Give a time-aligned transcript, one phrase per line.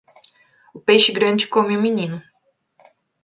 [0.73, 2.17] O peixe grande come o menino.